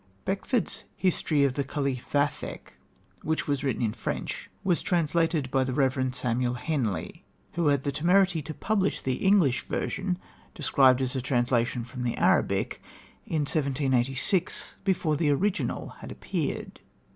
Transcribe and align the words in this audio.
Beckford's 0.25 0.85
History 0.95 1.43
of 1.43 1.53
the 1.53 1.63
Caliph 1.63 2.11
Vathek, 2.11 2.69
which 3.21 3.45
was 3.45 3.63
written 3.63 3.83
in 3.83 3.93
French, 3.93 4.49
was 4.63 4.81
translated 4.81 5.51
by 5.51 5.63
the 5.63 5.75
Rev. 5.75 6.07
Samuel 6.15 6.55
Henley, 6.55 7.23
who 7.53 7.67
had 7.67 7.83
the 7.83 7.91
temerity 7.91 8.41
to 8.41 8.53
publish 8.55 8.99
the 9.01 9.17
English 9.23 9.61
version 9.61 10.17
described 10.55 11.03
as 11.03 11.15
a 11.15 11.21
translation 11.21 11.83
from 11.83 12.01
the 12.01 12.17
Arabic 12.17 12.81
in 13.27 13.41
1786, 13.41 14.73
before 14.83 15.17
the 15.17 15.29
original 15.29 15.89
had 15.99 16.11
appeared. 16.11 16.79